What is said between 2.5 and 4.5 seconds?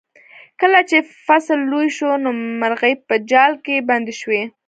مرغۍ په جال کې بندې شوې.